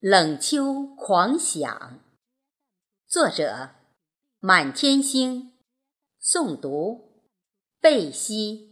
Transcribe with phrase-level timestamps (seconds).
[0.00, 2.00] 冷秋狂想，
[3.06, 3.72] 作者：
[4.38, 5.52] 满天星，
[6.18, 7.26] 诵读：
[7.82, 8.69] 贝西。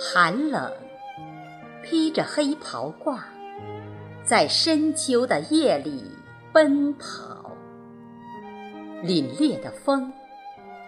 [0.00, 0.72] 寒冷，
[1.82, 3.18] 披着黑袍褂，
[4.22, 6.04] 在深秋的夜里
[6.52, 7.50] 奔跑。
[9.02, 10.12] 凛冽的风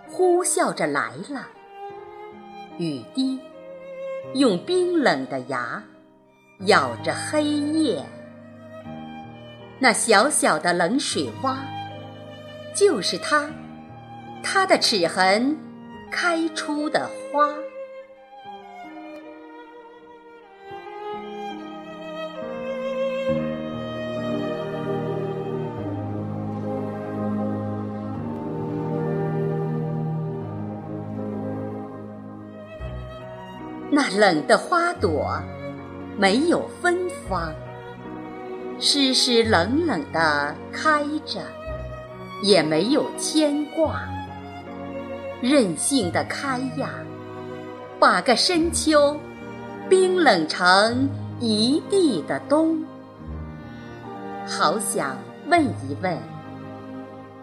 [0.08, 1.48] 呼啸着来了，
[2.78, 3.40] 雨滴
[4.34, 5.82] 用冰冷的牙
[6.66, 8.06] 咬着黑夜。
[9.80, 11.56] 那小小的冷水洼，
[12.76, 13.50] 就是它，
[14.40, 15.58] 它的齿痕
[16.12, 17.48] 开出的花。
[33.90, 35.42] 那冷的花朵
[36.16, 36.96] 没有芬
[37.28, 37.52] 芳，
[38.78, 41.40] 湿湿冷冷的开着，
[42.42, 44.02] 也没有牵挂，
[45.40, 46.90] 任性的开呀，
[47.98, 49.18] 把个深秋
[49.88, 51.08] 冰冷成
[51.40, 52.84] 一地的冬。
[54.46, 55.16] 好想
[55.48, 56.16] 问一问，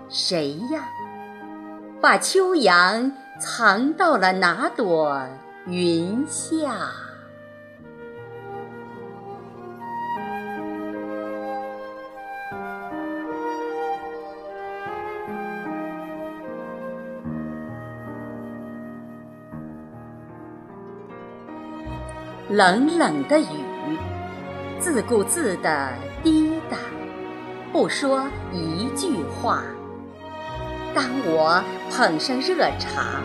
[0.08, 0.88] 谁呀，
[2.00, 5.28] 把秋阳藏到了哪朵？
[5.70, 6.92] 云下，
[22.48, 23.44] 冷冷的雨，
[24.80, 25.94] 自顾自地
[26.24, 26.78] 滴答，
[27.74, 29.64] 不说一句话。
[30.96, 31.62] 当我
[31.92, 33.22] 捧上热茶，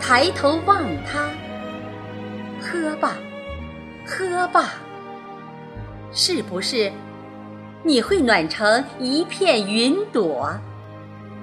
[0.00, 1.30] 抬头望他。
[2.60, 3.16] 喝吧，
[4.06, 4.74] 喝吧，
[6.12, 6.92] 是不是
[7.82, 10.52] 你会暖成一片云朵，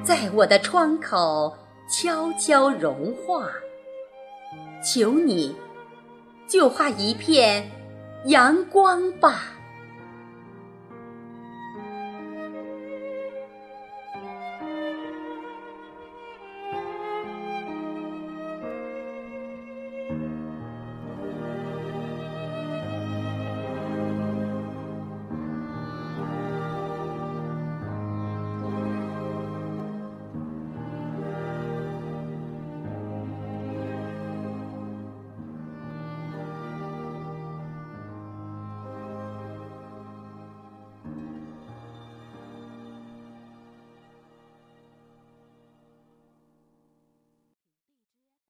[0.03, 1.57] 在我的窗口
[1.89, 3.49] 悄悄融化？
[4.83, 5.55] 求你，
[6.47, 7.69] 就化一片
[8.25, 9.56] 阳光吧。